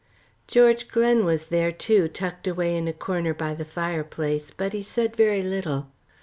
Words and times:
George 0.47 0.87
Glen 0.87 1.25
was 1.25 1.49
there 1.53 1.71
too, 1.71 2.07
tucked 2.07 2.47
away 2.47 2.75
in 2.75 2.87
a 2.87 2.91
corner 2.91 3.35
by 3.35 3.53
the 3.53 3.63
fireplace, 3.63 4.49
but 4.49 4.73
he 4.73 4.81
said 4.81 5.15
very 5.15 5.43
little. 5.43 5.89